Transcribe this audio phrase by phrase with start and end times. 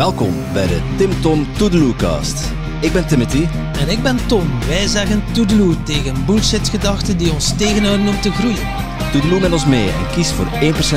[0.00, 2.48] Welkom bij de Tim Tom Toedeloecast.
[2.80, 3.44] Ik ben Timothy.
[3.78, 4.58] En ik ben Tom.
[4.66, 8.68] Wij zeggen toedeloe tegen bullshit-gedachten die ons tegenhouden om te groeien.
[9.12, 10.48] Toedeloe met ons mee en kies voor 1%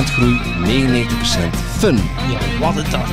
[0.09, 1.95] groei, 99% fun.
[2.31, 3.09] Ja, wat een dag.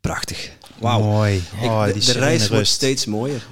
[0.00, 0.50] Prachtig.
[0.78, 1.00] Wauw.
[1.00, 1.36] Mooi.
[1.36, 3.46] Ik- Oh, de reis wordt steeds mooier.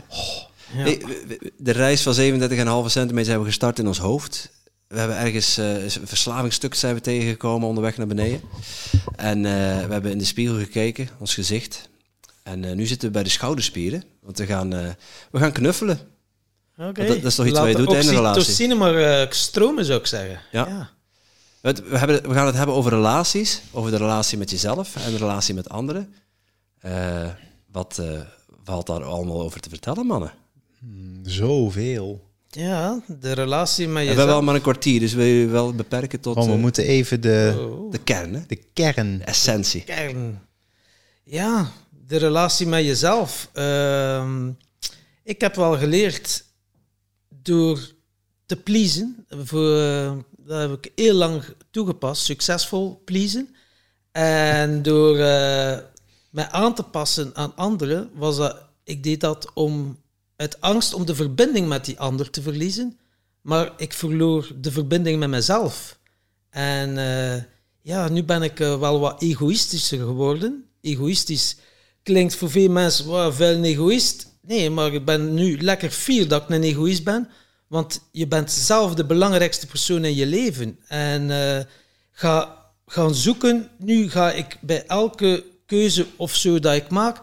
[0.76, 0.84] Ja.
[0.84, 4.52] We- de reis van 37,5 centimeter hebben we gestart in ons hoofd.
[4.94, 8.40] We hebben ergens eh, een verslavingsstuk zijn we tegengekomen onderweg naar beneden.
[9.16, 9.52] En eh,
[9.86, 11.88] we hebben in de spiegel gekeken, ons gezicht.
[12.42, 14.04] En eh, nu zitten we bij de schouderspieren.
[14.22, 14.88] Want we gaan, eh,
[15.30, 15.98] we gaan knuffelen.
[16.78, 17.06] Oké.
[17.06, 18.40] Dat- dat is toch iets Laat wat je doet in een relatie?
[18.40, 20.40] oxytocine maar eh, stromen, zou ik zeggen.
[20.52, 20.90] Ja.
[21.60, 23.60] We, we, hebben, we gaan het hebben over relaties.
[23.72, 26.14] Over de relatie met jezelf en de relatie met anderen.
[26.80, 27.28] Eh,
[27.72, 28.20] wat eh,
[28.64, 30.32] valt daar allemaal over te vertellen, mannen?
[31.22, 32.32] Zoveel.
[32.54, 34.16] Ja, de relatie met we jezelf.
[34.16, 36.84] hebben wel maar een kwartier, dus wil je wel beperken tot Oh, we eh, moeten
[36.84, 37.90] even de, Oh.
[37.92, 38.40] de kern, hè?
[38.46, 39.18] de kern.
[39.18, 39.82] de essentie.
[39.84, 40.40] kern.
[41.24, 41.70] Ja,
[42.06, 43.48] de relatie met jezelf.
[43.52, 44.50] Ehm,
[45.24, 46.44] ik heb wel geleerd
[47.28, 47.92] door
[48.46, 49.26] te pleasen.
[49.28, 52.24] Voor, eh, dat heb ik heel lang toegepast.
[52.24, 53.54] Succesvol pleasen.
[54.12, 55.78] En door eh,
[56.30, 60.02] mij aan te passen aan anderen, was dat, ik deed dat om
[60.36, 62.98] uit angst om de verbinding met die ander te verliezen.
[63.40, 65.98] Maar ik verloor de verbinding met mezelf.
[66.50, 67.42] En eh,
[67.80, 70.64] ja, nu ben ik eh, wel wat egoïstischer geworden.
[70.80, 71.56] Egoïstisch
[72.02, 74.26] klinkt voor veel mensen, wow, veel een egoïst.
[74.42, 77.28] Nee, maar ik ben nu lekker fier dat ik een egoïst ben.
[77.66, 80.78] Want je bent zelf de belangrijkste persoon in je leven.
[80.86, 81.64] En eh,
[82.12, 83.68] ga gaan zoeken.
[83.78, 87.20] Nu ga ik bij elke keuze of zo dat ik maak,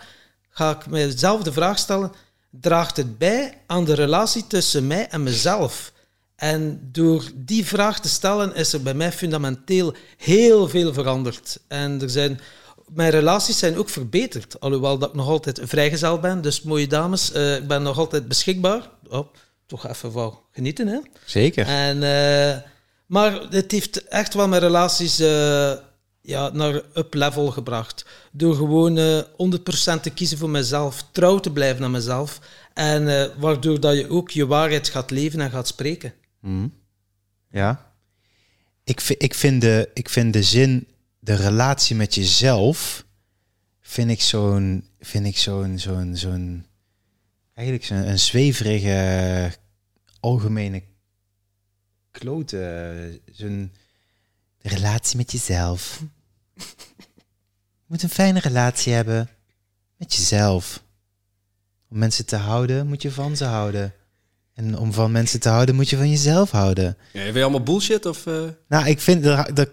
[0.49, 2.11] ga ik mezelf de vraag stellen:
[2.51, 5.91] draagt het bij aan de relatie tussen mij en mezelf?
[6.41, 11.59] En door die vraag te stellen is er bij mij fundamenteel heel veel veranderd.
[11.67, 12.39] En er zijn,
[12.87, 14.59] mijn relaties zijn ook verbeterd.
[14.59, 16.41] Alhoewel dat ik nog altijd vrijgezel ben.
[16.41, 18.89] Dus mooie dames, eh, ik ben nog altijd beschikbaar.
[19.09, 19.27] Oh,
[19.65, 20.99] toch even van genieten, hè?
[21.25, 21.65] Zeker.
[21.67, 22.57] En, eh,
[23.05, 25.73] maar het heeft echt wel mijn relaties eh,
[26.21, 28.05] ja, naar up level gebracht.
[28.31, 29.21] Door gewoon eh
[29.97, 32.39] 100% te kiezen voor mezelf, trouw te blijven aan mezelf.
[32.73, 36.13] En eh, waardoor dat je ook je waarheid gaat leven en gaat spreken.
[36.39, 36.67] Mhm.
[37.49, 37.93] Ja.
[38.83, 40.87] Ik, ik, vind de, ik vind de zin,
[41.19, 43.05] de relatie met jezelf,
[43.79, 45.79] vind ik zo'n, vind ik zo'n,
[46.13, 46.65] zo'n,
[47.53, 49.51] eigenlijk een zweverige,
[50.19, 50.81] algemene
[52.11, 53.19] klote.
[53.31, 53.71] Zo'n
[54.61, 56.01] de relatie met jezelf.
[56.55, 59.29] Je moet een fijne relatie hebben
[59.97, 60.83] met jezelf.
[61.89, 63.93] Om mensen te houden, moet je van ze houden.
[64.53, 66.97] En om van mensen te houden, moet je van jezelf houden.
[67.13, 69.55] Ja, vind je allemaal bullshit of eh Nou, ik vind dat...
[69.55, 69.69] dat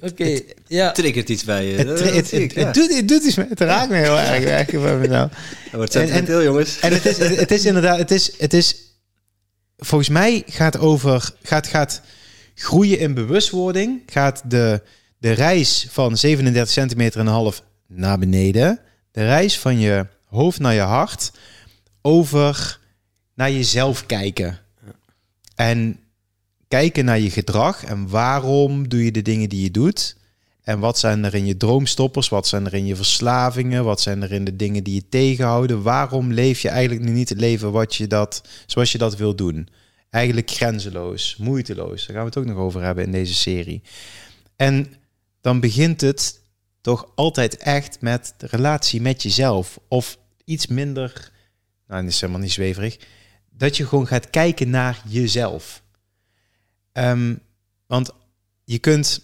[0.00, 0.92] Oké, ja.
[0.92, 1.76] triggert iets bij je?
[1.76, 2.72] het, het, het, ja.
[2.72, 3.48] doet, het doet iets met...
[3.48, 4.72] Het raakt me heel erg.
[4.72, 5.30] me nou.
[5.72, 6.78] Wordt En- en- sentimenteel, jongens.
[6.78, 7.98] En het is, het, het is inderdaad...
[7.98, 8.76] Het is, het is...
[9.76, 11.30] Volgens mij gaat over...
[11.42, 12.00] Gaat, gaat
[12.58, 14.02] groeien in bewustwording.
[14.06, 14.82] Gaat de,
[15.18, 18.80] de reis van 37 centimeter en half naar beneden.
[19.10, 21.32] De reis van je hoofd naar je hart.
[22.02, 22.80] Over
[23.34, 24.58] naar jezelf kijken.
[25.54, 26.00] En
[26.68, 30.16] kijken naar je gedrag en waarom doe je de dingen die je doet.
[30.62, 32.28] En wat zijn er in je droomstoppers?
[32.28, 33.84] Wat zijn er in je verslavingen?
[33.84, 35.82] Wat zijn er in de dingen die je tegenhouden?
[35.82, 39.34] Waarom leef je eigenlijk nu niet het leven wat je dat, zoals je dat wil
[39.34, 39.68] doen?
[40.10, 42.06] Eigenlijk grenzeloos, moeiteloos.
[42.06, 43.82] Daar gaan we het ook nog over hebben in deze serie.
[44.56, 44.94] En
[45.40, 46.40] dan begint het
[46.80, 49.78] toch altijd echt met de relatie met jezelf.
[49.88, 51.32] Of iets minder,
[51.86, 52.98] nou, dat is helemaal niet zweverig.
[53.50, 55.82] Dat je gewoon gaat kijken naar jezelf.
[56.92, 57.34] Ehm,
[57.86, 58.10] want
[58.64, 59.22] je kunt,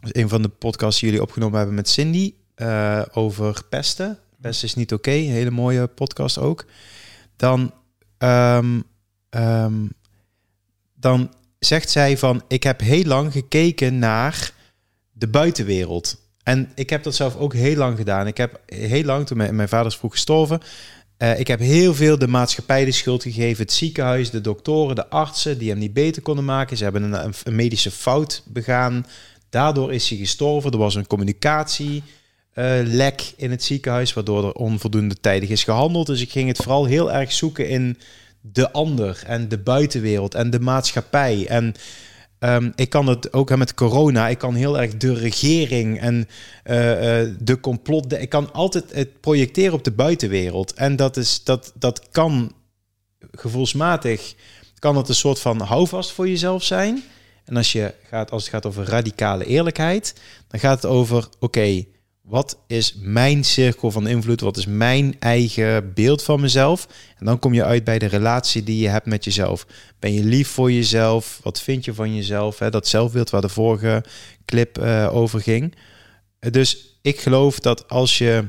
[0.00, 4.18] een van de podcasts die jullie opgenomen hebben met Cindy eh, over pesten.
[4.40, 6.66] Pesten is niet oké, hele mooie podcast ook.
[7.36, 7.74] Dan,
[8.18, 8.80] ehm,
[9.32, 9.86] ehm,
[10.94, 14.52] dan zegt zij van, ik heb heel lang gekeken naar
[15.12, 16.20] de buitenwereld.
[16.42, 18.26] En ik heb dat zelf ook heel lang gedaan.
[18.26, 20.60] Ik heb heel lang, toen mijn, vader is vroeg gestorven,
[21.16, 23.62] eh, ik heb heel veel de maatschappij de schuld gegeven.
[23.62, 26.76] Het ziekenhuis, de doktoren, de artsen die hem niet beter konden maken.
[26.76, 29.06] Ze hebben een, een medische fout begaan.
[29.50, 30.70] Daardoor is hij gestorven.
[30.70, 32.02] Er was een communicatie
[32.52, 36.06] eh, in het ziekenhuis, waardoor er onvoldoende tijdig is gehandeld.
[36.06, 37.98] Dus ik ging het vooral heel erg zoeken in
[38.42, 41.46] de ander en de buitenwereld en de maatschappij.
[41.48, 41.74] En
[42.38, 44.28] ehm, ik kan het ook met corona.
[44.28, 46.28] Ik kan heel erg de regering en
[46.64, 48.12] eh, eh, de complot.
[48.12, 50.74] ik kan altijd het projecteren op de buitenwereld.
[50.74, 52.52] En dat, is, dat, dat kan
[53.30, 54.34] gevoelsmatig
[54.82, 57.02] kan het een soort van houvast voor jezelf zijn.
[57.44, 60.14] En als, je gaat, als het gaat over radicale eerlijkheid,
[60.48, 61.84] dan gaat het over: oké,
[62.22, 64.40] wat is mijn cirkel van invloed?
[64.40, 66.88] Wat is mijn eigen beeld van mezelf?
[67.18, 69.66] En dan kom je uit bij de relatie die je hebt met jezelf.
[69.98, 71.40] Ben je lief voor jezelf?
[71.42, 72.58] Wat vind je van jezelf?
[72.58, 72.70] Hè?
[72.70, 74.04] Dat zelfbeeld waar de vorige
[74.44, 75.74] clip uh, over ging.
[76.38, 78.44] Dus ik geloof dat als je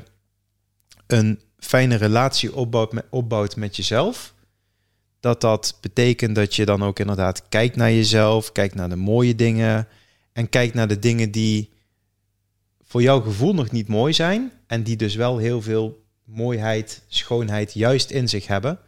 [1.07, 4.33] een fijne relatie opbouwt met, opbouwt met jezelf,
[5.19, 9.35] dat dat betekent dat je dan ook inderdaad kijkt naar jezelf, kijkt naar de mooie
[9.35, 9.87] dingen
[10.33, 11.72] en kijkt naar de dingen die
[12.93, 17.73] voor jouw gevoel nog niet mooi zijn en die dus wel heel veel mooiheid, schoonheid
[17.73, 18.79] juist in zich hebben.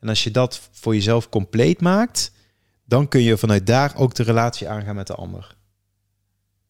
[0.00, 2.32] En als je dat voor jezelf compleet maakt,
[2.84, 5.56] dan kun je vanuit daar ook de relatie aangaan met de ander.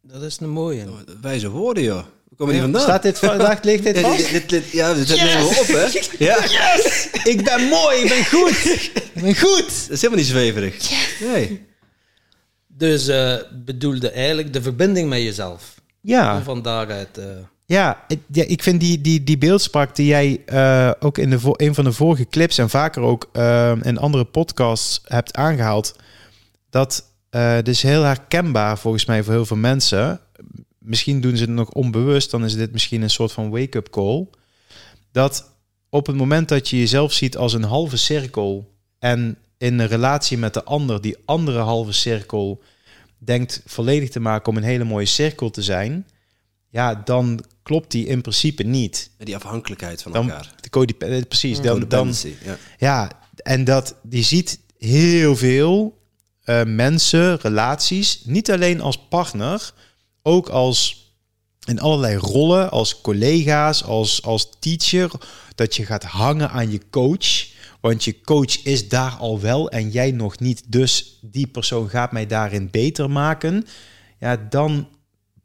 [0.03, 0.87] Dat is een mooie.
[1.21, 2.05] Wijze woorden, joh.
[2.29, 2.83] We komen hier vandaan.
[2.83, 4.27] Staat dit vandaag, ligt dit vast?
[4.27, 6.01] Ja, dit, dit, ja, dit nemen we op, hè?
[6.27, 6.43] Ja.
[6.43, 7.11] Yes!
[7.25, 8.65] Ik ben mooi, ik ben goed.
[9.15, 9.67] Ik ben goed.
[9.67, 10.91] Dat is helemaal niet zweverig.
[11.21, 11.67] Nee.
[12.67, 15.78] Dus uh, bedoelde eigenlijk de verbinding met jezelf.
[16.09, 16.37] Ja.
[16.37, 17.19] En van daaruit...
[17.19, 17.25] Uh...
[17.65, 21.75] Ja, ja, ik vind die, die, die beeldspraak die jij uh, ook in de een
[21.75, 25.97] van de vorige clips en vaker ook uh, in andere podcasts hebt aangehaald,
[26.71, 30.21] dat uh, is heel herkenbaar volgens mij voor heel veel mensen.
[30.79, 34.27] Misschien doen ze het nog onbewust, dan is dit misschien een soort van wake-up call.
[35.13, 35.51] Dat
[35.89, 40.39] op het moment dat je jezelf ziet als een halve cirkel en in een relatie
[40.39, 42.63] met de ander, die andere halve cirkel
[43.19, 46.07] denkt volledig te maken om een hele mooie cirkel te zijn,
[46.69, 49.11] ja, dan klopt die in principe niet.
[49.19, 50.55] Die afhankelijkheid van dan, elkaar.
[50.61, 51.61] De codep precies.
[51.61, 52.57] Dan, dan, ja.
[52.79, 55.99] ja, en dat die ziet heel veel
[56.45, 59.73] uh, mensen, relaties, niet alleen als partner,
[60.23, 61.07] ook als
[61.65, 65.11] in allerlei rollen, als collega's, als, als teacher,
[65.55, 67.48] dat je gaat hangen aan je coach.
[67.81, 70.73] Want je coach is daar al wel en jij nog niet.
[70.73, 73.67] Dus die persoon gaat mij daarin beter maken.
[74.19, 74.89] Ja, dan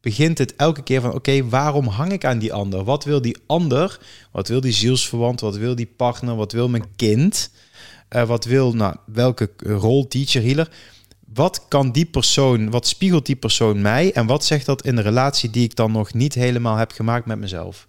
[0.01, 2.83] begint het elke keer van oké, waarom hang ik aan die ander?
[2.83, 3.99] Wat wil die ander?
[4.31, 5.39] Wat wil die zielsverwant?
[5.39, 6.35] Wat wil die partner?
[6.35, 7.51] Wat wil mijn kind?
[8.09, 10.69] Uh, wat wil, nou, welke rol, teacher, healer?
[11.33, 14.13] Wat kan die persoon, wat spiegelt die persoon mij?
[14.13, 17.25] En wat zegt dat in de relatie die ik dan nog niet helemaal heb gemaakt
[17.25, 17.87] met mezelf?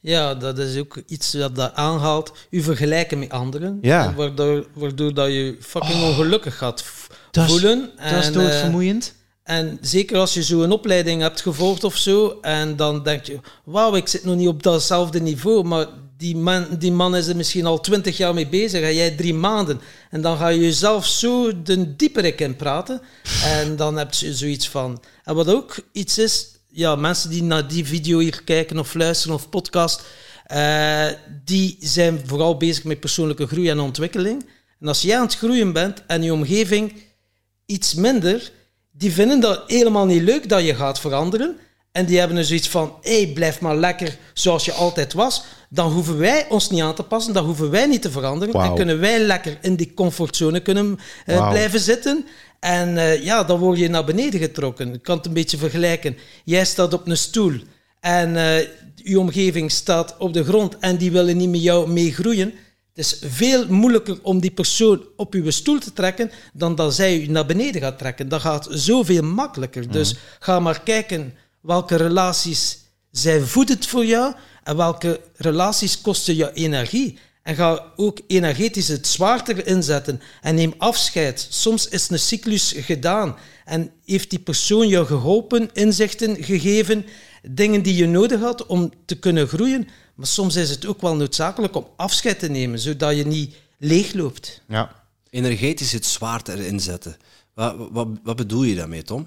[0.00, 2.32] Ja, dat is ook iets dat dat aanhaalt.
[2.50, 3.78] U vergelijken met anderen.
[3.82, 4.14] Ja.
[4.14, 6.84] Waardoor, waardoor dat je fucking oh, ongelukkig gaat
[7.30, 7.90] dat voelen.
[7.98, 9.14] Is, dat is doodvermoeiend.
[9.14, 12.38] Uh, en zeker als je zo een opleiding hebt gevolgd of zo.
[12.40, 15.64] En dan denk je, wauw, ik zit nog niet op datzelfde niveau.
[15.64, 15.86] Maar
[16.16, 19.34] die man, die man is er misschien al twintig jaar mee bezig en jij drie
[19.34, 19.80] maanden.
[20.10, 23.00] En dan ga je jezelf zo de dieperik in praten.
[23.44, 25.02] En dan heb je zoiets van...
[25.24, 29.34] En wat ook iets is, ja, mensen die naar die video hier kijken of luisteren
[29.36, 30.02] of podcast,
[30.52, 31.06] uh,
[31.44, 34.46] die zijn vooral bezig met persoonlijke groei en ontwikkeling.
[34.80, 36.92] En als jij aan het groeien bent en je omgeving
[37.66, 38.52] iets minder,
[38.92, 41.56] die vinden dat helemaal niet leuk dat je gaat veranderen.
[41.92, 45.42] En die hebben er zoiets van, hé, hey, blijf maar lekker zoals je altijd was.
[45.68, 48.54] Dan hoeven wij ons niet aan te passen, dan hoeven wij niet te veranderen.
[48.54, 48.64] Wow.
[48.64, 51.50] En kunnen wij lekker in die comfortzone kunnen, uh, Wow.
[51.50, 52.26] blijven zitten.
[52.60, 54.94] En uh, ja, dan word je naar beneden getrokken.
[54.94, 56.16] Ik kan het een beetje vergelijken.
[56.44, 57.60] Jij staat op een stoel
[58.00, 58.58] en uh,
[58.94, 62.52] je omgeving staat op de grond en die willen niet met jou meegroeien.
[62.94, 67.20] Het is veel moeilijker om die persoon op uw stoel te trekken dan dat zij
[67.20, 68.28] u naar beneden gaat trekken.
[68.28, 69.84] Dat gaat zoveel makkelijker.
[69.84, 69.92] Mm.
[69.92, 72.78] Dus ga maar kijken welke relaties
[73.10, 74.34] zijn voedend voor jou
[74.64, 77.18] en welke relaties kosten je energie.
[77.42, 81.46] En ga ook energetisch het zwaarder inzetten en neem afscheid.
[81.50, 87.06] Soms is een cyclus gedaan en heeft die persoon jou geholpen, inzichten gegeven,
[87.42, 89.88] dingen die je nodig had om te kunnen groeien.
[90.14, 94.62] Maar soms is het ook wel noodzakelijk om afscheid te nemen, zodat je niet leegloopt.
[94.68, 95.04] Ja.
[95.30, 97.16] Energetisch het zwaarder inzetten.
[97.54, 99.26] Wat, wat, wat bedoel je daarmee, Tom?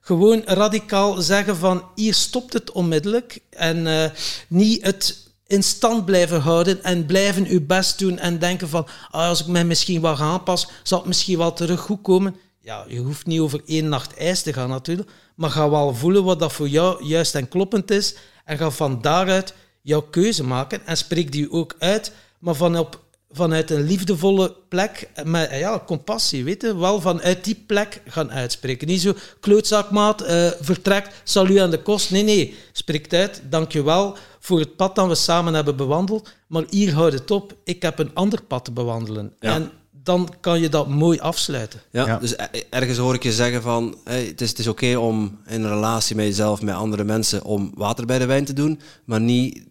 [0.00, 4.04] Gewoon radicaal zeggen van hier stopt het onmiddellijk en uh,
[4.48, 9.28] niet het in stand blijven houden en blijven uw best doen en denken van ah,
[9.28, 12.36] als ik mij misschien wat aanpassen, zal het misschien wel terug goed komen.
[12.60, 16.24] Ja, je hoeft niet over één nacht ijs te gaan natuurlijk, maar ga wel voelen
[16.24, 20.86] wat dat voor jou juist en kloppend is en ga van daaruit jouw keuze maken
[20.86, 23.04] en spreek die ook uit, maar van op,
[23.36, 28.86] vanuit een liefdevolle plek, met ja, compassie, weet je, wel vanuit die plek gaan uitspreken.
[28.86, 32.10] Niet zo, klootzakmaat, uh, vertrekt, zal u aan de kost.
[32.10, 36.92] Nee, nee, spreekt uit, dankjewel voor het pad dat we samen hebben bewandeld, maar hier
[36.94, 39.32] houdt het op, ik heb een ander pad te bewandelen.
[39.40, 39.54] Ja.
[39.54, 39.70] En
[40.02, 41.80] dan kan je dat mooi afsluiten.
[41.90, 42.18] Ja, Ja.
[42.18, 42.34] dus
[42.70, 45.70] ergens hoor ik je zeggen van, hey, het is, het is oké om in een
[45.70, 49.62] relatie met jezelf, met andere mensen, om water bij de wijn te doen, maar niet,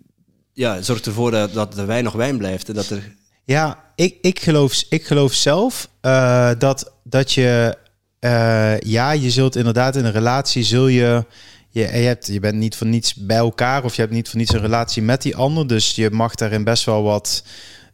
[0.54, 2.68] ja, zorg ervoor dat, dat de wijn nog wijn blijft.
[2.70, 3.16] en Dat er,
[3.46, 7.78] Ja, ik, ik, geloof, ik geloof zelf uh, dat, dat je
[8.20, 11.26] eh, ja, je zult inderdaad in een relatie zul je
[11.70, 14.40] je, je, hebt, je bent niet voor niets bij elkaar of je hebt niet voor
[14.40, 15.68] niets een relatie met die ander.
[15.68, 17.44] Dus je mag daarin best wel wat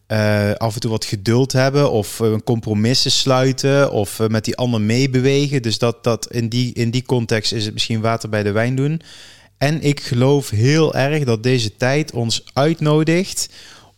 [0.08, 4.82] eh, af en toe wat geduld hebben of uh, compromissen sluiten of met die ander
[4.82, 5.62] meebewegen.
[5.62, 8.76] Dus dat, dat in, die, in die context is het misschien water bij de wijn
[8.76, 9.02] doen.
[9.58, 13.50] En ik geloof heel erg dat deze tijd ons uitnodigt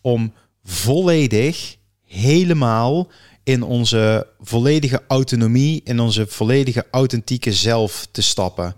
[0.01, 3.07] om volledig, helemaal
[3.43, 8.75] in onze volledige autonomie, in onze volledige authentieke zelf te stappen.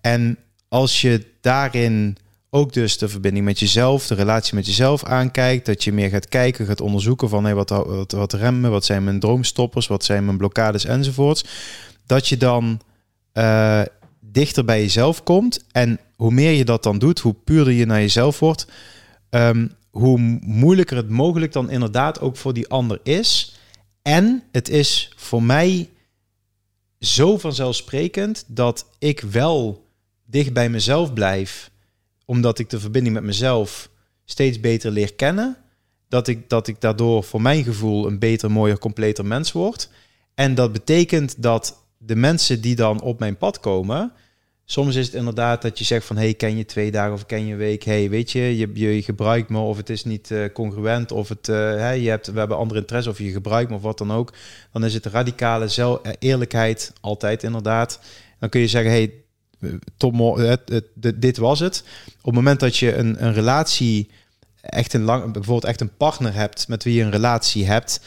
[0.00, 2.16] En als je daarin
[2.50, 6.28] ook dus de verbinding met jezelf, de relatie met jezelf aankijkt, dat je meer gaat
[6.28, 7.70] kijken, gaat onderzoeken van hey, wat,
[8.08, 11.44] wat, remmen, wat zijn mijn droomstoppers, wat zijn mijn blokkades enzovoorts,
[12.06, 12.80] dat je dan
[13.34, 13.82] uh,
[14.20, 15.64] dichter bij jezelf komt.
[15.72, 18.66] En hoe meer je dat dan doet, hoe puurder je naar jezelf wordt,
[19.30, 23.56] um, hoe moeilijker het mogelijk dan inderdaad ook voor die ander is.
[24.02, 25.88] En het is voor mij
[27.00, 29.86] zo vanzelfsprekend dat ik wel
[30.24, 31.70] dicht bij mezelf blijf,
[32.24, 33.90] omdat ik de verbinding met mezelf
[34.24, 35.56] steeds beter leer kennen,
[36.08, 39.90] dat ik, dat ik daardoor voor mijn gevoel een beter, mooier, completer mens word.
[40.34, 44.12] En dat betekent dat de mensen die dan op mijn pad komen,
[44.70, 47.46] soms is het inderdaad dat je zegt van hey, ken je twee dagen of ken
[47.46, 47.84] je een week?
[47.84, 51.48] Hey, weet je, je, je gebruikt me of het is niet uh, congruent of het,
[51.48, 54.32] uh, je hebt, we hebben andere interesse of je gebruikt me of wat dan ook.
[54.72, 58.00] Dan is het radicale zelf, eerlijkheid altijd inderdaad.
[58.38, 59.12] Dan kun je zeggen hey,
[60.46, 60.82] het,
[61.14, 61.84] dit was het.
[62.18, 64.10] Op het moment dat je een, een relatie,
[64.60, 68.00] echt een lang, bijvoorbeeld echt een partner hebt met wie je een relatie hebt,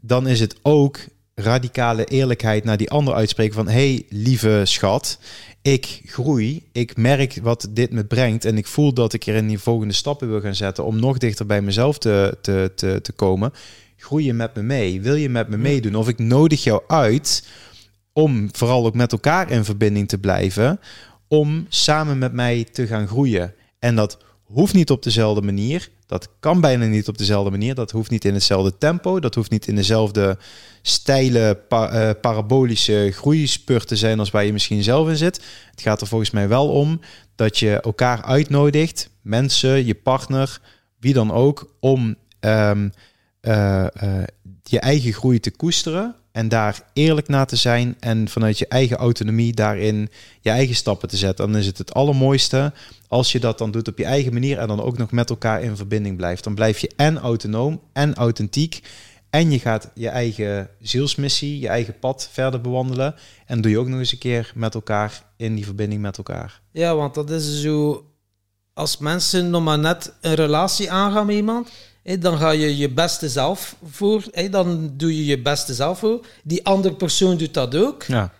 [0.00, 0.98] dan is het ook
[1.40, 5.18] radicale eerlijkheid naar die ander uitspreken van hey lieve schat,
[5.62, 9.46] ik groei, ik merk wat dit me brengt en ik voel dat ik er in
[9.46, 13.12] die volgende stappen wil gaan zetten om nog dichter bij mezelf te, te, te, te
[13.12, 13.52] komen.
[13.96, 15.00] Groei je met me mee?
[15.00, 15.94] Wil je met me meedoen?
[15.94, 17.48] Of ik nodig jou uit
[18.12, 20.80] om vooral ook met elkaar in verbinding te blijven,
[21.28, 23.54] om samen met mij te gaan groeien.
[23.78, 25.88] En dat hoeft niet op dezelfde manier.
[26.06, 27.74] Dat kan bijna niet op dezelfde manier.
[27.74, 29.20] Dat hoeft niet in hetzelfde tempo.
[29.20, 30.38] Dat hoeft niet in dezelfde
[30.82, 35.44] steile uh, parabolische groeispurt te zijn als waar je misschien zelf in zit.
[35.70, 37.00] Het gaat er volgens mij wel om
[37.34, 40.60] dat je elkaar uitnodigt, mensen, je partner,
[40.98, 42.92] wie dan ook, om um,
[43.42, 44.22] uh, uh,
[44.62, 48.96] je eigen groei te koesteren en daar eerlijk naar te zijn en vanuit je eigen
[48.96, 51.46] autonomie daarin je eigen stappen te zetten.
[51.46, 52.72] Dan is het het allermooiste
[53.08, 55.62] als je dat dan doet op je eigen manier en dan ook nog met elkaar
[55.62, 56.44] in verbinding blijft.
[56.44, 58.82] Dan blijf je en autonoom en authentiek
[59.30, 63.14] en je gaat je eigen zielsmissie, je eigen pad verder bewandelen
[63.46, 66.60] en doe je ook nog eens een keer met elkaar in die verbinding met elkaar.
[66.72, 68.06] Ja, want dat is zo
[68.74, 71.70] als mensen nog maar net een relatie aangaan met iemand
[72.18, 74.24] dan ga je je beste zelf voor.
[74.50, 76.26] dan doe je je beste zelf voor.
[76.42, 78.02] Die andere persoon doet dat ook.
[78.02, 78.32] Ja.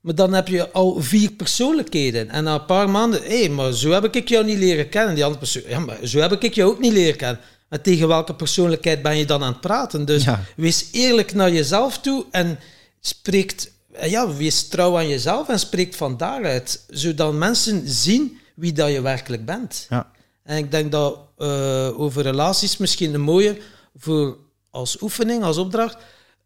[0.00, 2.30] Maar dan heb je al vier persoonlijkheden.
[2.30, 5.14] En na een paar maanden, hé, maar zo heb ik jou niet leren kennen.
[5.14, 7.40] Die andere persoon, ja, maar zo heb ik jou ook niet leren kennen.
[7.68, 10.04] En tegen welke persoonlijkheid ben je dan aan het praten?
[10.04, 10.24] Dus
[10.56, 12.58] wees eerlijk naar jezelf toe en
[13.00, 16.84] spreekt, ja, wees trouw aan jezelf en spreekt van daaruit.
[16.88, 19.86] Zodat mensen zien wie dat je werkelijk bent.
[19.88, 20.10] Ja.
[20.42, 23.58] En ik denk dat uh, over relaties misschien een mooie
[23.96, 24.36] voor
[24.70, 25.96] als oefening, als opdracht,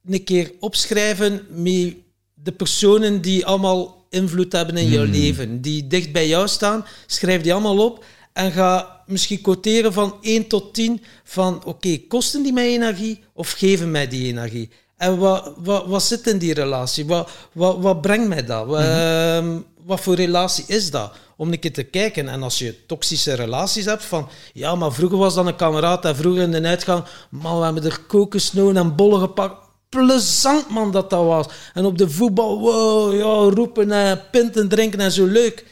[0.06, 1.94] een keer opschrijven met
[2.34, 5.12] de personen die allemaal invloed hebben in jouw hmm.
[5.12, 10.14] leven, die dicht bij jou staan, schrijf die allemaal op en ga misschien quoteren van
[10.20, 14.70] 1 tot 10 van oké, kosten die mij energie of geven mij die energie?
[14.98, 17.06] En wat, wat, wat zit in die relatie?
[17.06, 18.66] Wat, wat, wat brengt mij dat?
[18.66, 21.12] Wat, mm wat voor relatie is dat?
[21.38, 22.28] om een keer te kijken.
[22.28, 26.16] En als je toxische relaties hebt, van ja, maar vroeger was dan een kameraad en
[26.16, 29.66] vroeger in de uitgang, man, we hebben er kokosnoten en bollen gepakt.
[29.88, 31.46] Plezant, man, dat dat was.
[31.74, 35.66] En op de voetbal, wow, ja, roepen en pinten drinken en zo leuk.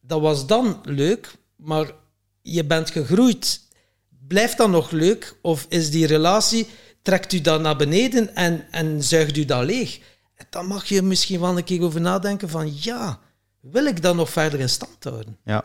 [0.00, 1.90] Dat was dan leuk, maar
[2.42, 3.60] je bent gegroeid.
[4.28, 5.36] Blijft dat nog leuk?
[5.42, 6.66] Of is die relatie,
[7.04, 10.00] trekt u dat naar beneden en, en zuigt u dat leeg?
[10.50, 13.18] Dan mag je misschien wel een keer over nadenken van ja,
[13.60, 15.38] wil ik dan nog verder in stand houden?
[15.44, 15.64] Ja,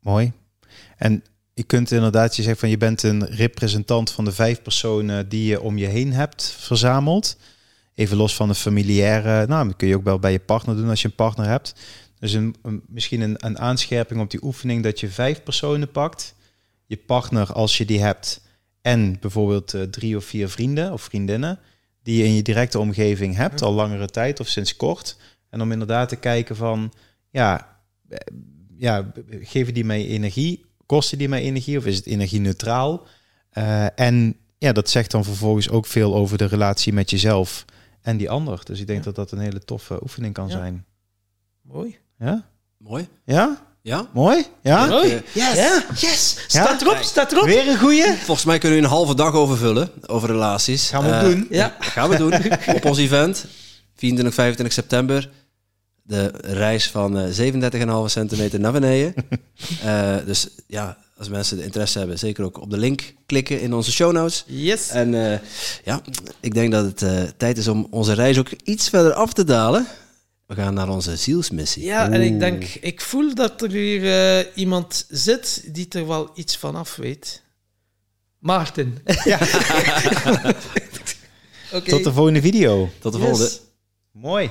[0.00, 0.32] mooi.
[0.96, 5.28] En je kunt inderdaad, je zegt van je bent een representant van de vijf personen
[5.28, 7.36] die je om je heen hebt verzameld.
[7.94, 10.88] Even los van de familiaire, nou, dat kun je ook wel bij je partner doen
[10.88, 11.74] als je een partner hebt.
[12.18, 12.54] Dus een,
[12.86, 16.34] misschien een, een aanscherping op die oefening dat je vijf personen pakt.
[16.86, 18.40] Je partner, als je die hebt,
[18.82, 21.58] en bijvoorbeeld uh, drie of vier vrienden of vriendinnen
[22.02, 25.16] die je in je directe omgeving hebt, al langere tijd of sinds kort.
[25.50, 26.92] En om inderdaad te kijken van,
[27.30, 28.18] ja, eh,
[28.76, 30.64] ja, geven die mij energie?
[30.86, 33.06] Kosten die mij energie of is het energie-neutraal?
[33.58, 37.64] Uh, en ja, dat zegt dan vervolgens ook veel over de relatie met jezelf
[38.00, 38.60] en die ander.
[38.64, 39.04] Dus ik denk Ja.
[39.04, 40.52] dat dat een hele toffe oefening kan Ja.
[40.52, 40.84] zijn.
[41.62, 41.98] Mooi.
[42.18, 42.48] Ja?
[42.76, 43.08] Mooi.
[43.24, 43.69] Ja?
[43.82, 44.06] Ja?
[44.12, 44.44] Mooi?
[44.62, 44.86] Ja?
[44.86, 45.10] Mooi.
[45.12, 45.54] Eh, Yes!
[45.56, 46.36] Ja, yes.
[46.46, 46.86] Staat Ja?
[46.86, 47.44] erop, staat erop.
[47.44, 48.04] Weer een goeie?
[48.06, 50.88] Volgens mij kunnen we een halve dag overvullen over relaties.
[50.88, 51.46] Gaan we Eh, doen.
[51.50, 51.76] Ja.
[51.80, 52.32] Gaan we doen.
[52.76, 53.44] Op ons event.
[53.96, 55.30] 24, 25 september.
[56.02, 59.14] De reis van eh 37,5 centimeter naar beneden.
[59.84, 63.74] Eh, dus ja, als mensen de interesse hebben, zeker ook op de link klikken in
[63.74, 64.44] onze show notes.
[64.46, 64.88] Yes.
[64.88, 65.38] En eh,
[65.84, 66.00] ja,
[66.40, 69.44] ik denk dat het eh, tijd is om onze reis ook iets verder af te
[69.44, 69.86] dalen.
[70.50, 71.84] We gaan naar onze zielsmissie.
[71.84, 74.04] Ja, en ik denk, ik voel dat er hier
[74.38, 77.42] eh, iemand zit die er wel iets van af weet.
[78.38, 78.98] Maarten.
[79.24, 79.38] Ja.
[81.72, 81.90] Oké.
[81.90, 82.90] Tot de volgende video.
[82.98, 83.26] Tot de Yes.
[83.28, 83.50] volgende.
[84.12, 84.50] Mooi.